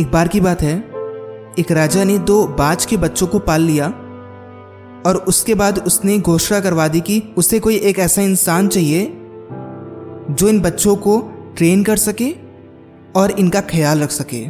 [0.00, 0.76] एक बार की बात है।
[1.58, 3.86] एक राजा ने दो बाज के बच्चों को पाल लिया
[5.06, 9.04] और उसके बाद उसने घोषणा करवा दी कि उसे कोई एक ऐसा इंसान चाहिए
[10.30, 11.18] जो इन बच्चों को
[11.56, 12.30] ट्रेन कर सके
[13.16, 14.44] और इनका ख्याल रख सके।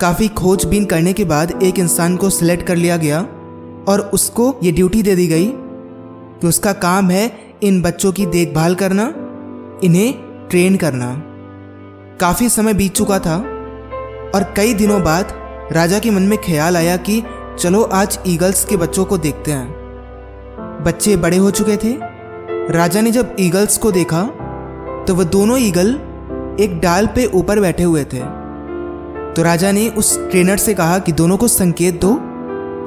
[0.00, 3.20] काफ़ी खोजबीन करने के बाद एक इंसान को सिलेक्ट कर लिया गया
[3.88, 5.46] और उसको ये ड्यूटी दे दी गई
[6.40, 7.30] कि उसका काम है
[7.62, 9.12] इन बच्चों की देखभाल करना,
[9.84, 10.14] इन्हें
[10.50, 11.14] ट्रेन करना।
[12.20, 13.51] काफ़ी समय बीत चुका था
[14.34, 15.32] और कई दिनों बाद
[15.72, 17.22] राजा के मन में ख्याल आया कि
[17.58, 21.96] चलो आज ईगल्स के बच्चों को देखते हैं। बच्चे बड़े हो चुके थे।
[22.72, 24.22] राजा ने जब ईगल्स को देखा
[25.06, 25.94] तो वह दोनों ईगल
[26.60, 28.20] एक डाल पे ऊपर बैठे हुए थे।
[29.34, 32.16] तो राजा ने उस ट्रेनर से कहा कि दोनों को संकेत दो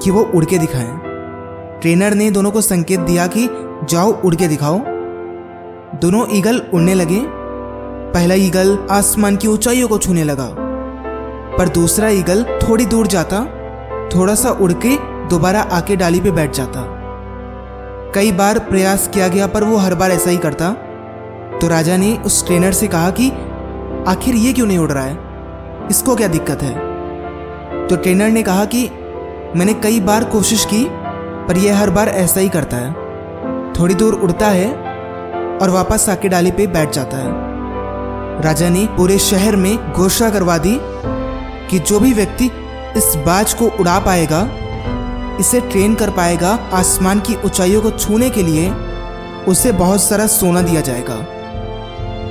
[0.03, 0.99] कि वो उड़ के दिखाएँ।
[1.81, 3.47] ट्रेनर ने दोनों को संकेत दिया कि
[3.89, 4.79] जाओ उड़ के दिखाओ।
[5.99, 7.21] दोनों ईगल उड़ने लगे।
[8.13, 10.64] पहला ईगल आसमान की ऊंचाइयों को छूने लगा।
[11.57, 13.45] पर दूसरा ईगल थोड़ी दूर जाता,
[14.15, 14.95] थोड़ा सा उड़ के
[15.27, 16.95] दोबारा आके डाली पे बैठ जाता।
[18.15, 20.71] कई बार प्रयास किया गया, पर वो हर बार ऐसा ही करता।
[21.57, 23.31] तो राजा ने उस ट्रेनर से कहा कि,
[24.07, 25.17] आखिर ये क्यों नहीं उड़ रहा है?
[25.91, 26.73] इसको क्या दिक्कत है?
[27.87, 28.89] तो ट्रेनर ने कहा कि,
[29.55, 30.87] मैंने कई बार कोशिश की,
[31.47, 32.93] पर यह हर बार ऐसा ही करता है।
[33.73, 34.71] थोड़ी दूर उड़ता है
[35.57, 37.55] और वापस आके डाली पे बैठ जाता है।
[38.41, 40.79] राजा ने पूरे शहर में घोषणा करवा दी
[41.69, 42.45] कि जो भी व्यक्ति
[42.97, 44.49] इस बाज को उड़ा पाएगा,
[45.39, 48.69] इसे ट्रेन कर पाएगा आसमान की ऊंचाइयों को छूने के लिए,
[49.47, 51.15] उसे बहुत सारा सोना दिया जाएगा।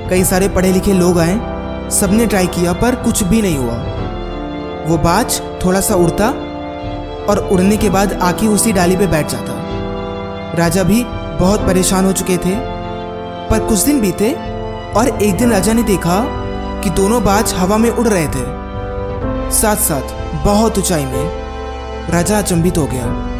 [0.09, 1.35] कई सारे पढ़े लिखे लोग आए,
[1.91, 3.77] सबने ट्राई किया, पर कुछ भी नहीं हुआ।
[4.87, 6.27] वो बाज थोड़ा सा उड़ता
[7.29, 9.53] और उड़ने के बाद आके उसी डाली पे बैठ जाता।
[10.57, 11.03] राजा भी
[11.39, 12.55] बहुत परेशान हो चुके थे,
[13.49, 14.33] पर कुछ दिन बीते
[14.95, 16.23] और एक दिन राजा ने देखा
[16.83, 18.64] कि दोनों बाज हवा में उड़ रहे थे।
[19.51, 21.45] साथ साथ बहुत ऊंचाई में
[22.11, 23.35] राजा अचंभित हो गया।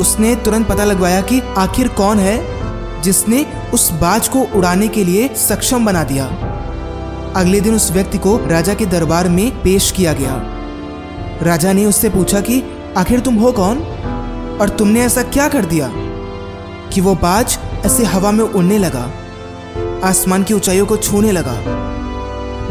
[0.00, 2.62] उसने तुरंत पता लगवाया कि आखिर कौन है
[3.02, 6.24] जिसने उस बाज को उड़ाने के लिए सक्षम बना दिया।
[7.36, 10.42] अगले दिन उस व्यक्ति को राजा के दरबार में पेश किया गया।
[11.42, 12.62] राजा ने उससे पूछा कि,
[12.96, 13.78] आखिर तुम हो कौन?
[14.60, 15.90] और तुमने ऐसा क्या कर दिया
[16.92, 19.10] कि वो बाज ऐसे हवा में उड़ने लगा,
[20.08, 21.54] आसमान की ऊंचाइयों को छूने लगा?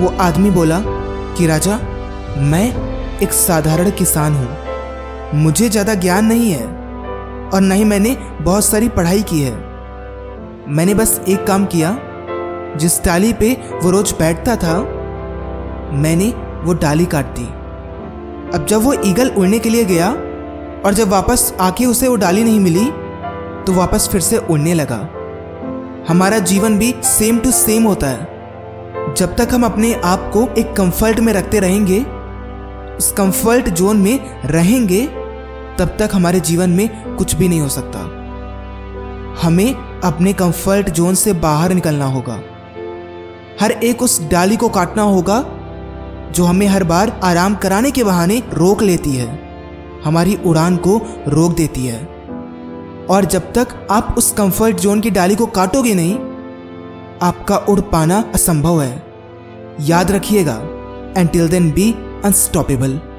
[0.04, 0.82] वो आदमी बोला
[1.38, 1.80] कि, राजा
[2.38, 6.66] मैं एक साधारण किसान हूँ। मुझे ज़्यादा ज्ञान नहीं है
[7.50, 9.52] और न ही मैंने बहुत सारी पढ़ाई की है।
[10.70, 11.98] मैंने बस एक काम किया,
[12.78, 14.78] जिस डाली पे वो रोज बैठता था,
[15.94, 16.30] मैंने
[16.64, 17.46] वो डाली काट दी।
[18.54, 20.10] अब जब वो ईगल उड़ने के लिए गया
[20.86, 22.86] और जब वापस आके उसे वो डाली नहीं मिली
[23.66, 24.98] तो वापस फिर से उड़ने लगा।
[26.08, 30.74] हमारा जीवन भी सेम टू सेम होता है। जब तक हम अपने आप को एक
[30.74, 32.00] कंफर्ट में रखते रहेंगे
[33.02, 35.08] उस कंफर्ट जोन में रहेंगे,
[35.80, 38.00] तब तक हमारे जीवन में कुछ भी नहीं हो सकता।
[39.42, 42.40] हमें अपने कंफर्ट जोन से बाहर निकलना होगा।
[43.62, 45.46] हर एक उस डाली को काटना होगा,
[46.32, 49.40] जो हमें हर बार आराम कराने के बहाने रोक लेती है।
[50.06, 52.06] हमारी उड़ान को रोक देती है।
[53.10, 56.16] और जब तक आप उस कंफर्ट जोन की डाली को काटोगे नहीं,
[57.22, 59.04] आपका उड़ पाना असंभव है।
[59.82, 60.62] याद रखिएगा
[61.18, 63.11] and till then be unstoppable